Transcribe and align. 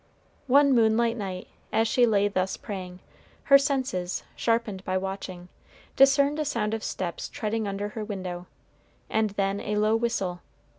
One 0.47 0.73
moonlight 0.73 1.15
night, 1.15 1.47
as 1.71 1.87
she 1.87 2.07
lay 2.07 2.27
thus 2.27 2.57
praying, 2.57 3.01
her 3.43 3.59
senses, 3.59 4.23
sharpened 4.35 4.83
by 4.83 4.97
watching, 4.97 5.47
discerned 5.95 6.39
a 6.39 6.43
sound 6.43 6.73
of 6.73 6.83
steps 6.83 7.29
treading 7.29 7.67
under 7.67 7.89
her 7.89 8.03
window, 8.03 8.47
and 9.11 9.29
then 9.37 9.59
a 9.59 9.75
low 9.75 9.95
whistle. 9.95 10.39